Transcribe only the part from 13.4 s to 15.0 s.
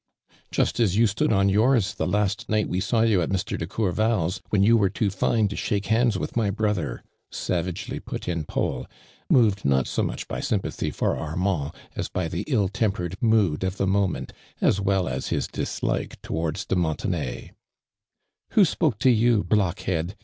of the moment, as